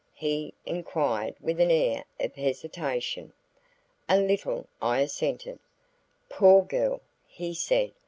he 0.15 0.51
inquired 0.65 1.35
with 1.39 1.59
an 1.59 1.69
air 1.69 2.03
of 2.19 2.33
hesitation. 2.33 3.31
"A 4.09 4.19
little," 4.19 4.65
I 4.81 5.01
assented. 5.01 5.59
"Poor 6.27 6.63
girl!" 6.63 7.01
he 7.27 7.53
said. 7.53 7.91